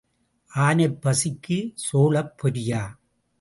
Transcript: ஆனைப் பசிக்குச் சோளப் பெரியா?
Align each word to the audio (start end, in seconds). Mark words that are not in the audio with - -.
ஆனைப் 0.51 0.97
பசிக்குச் 1.03 1.71
சோளப் 1.85 2.33
பெரியா? 2.39 2.81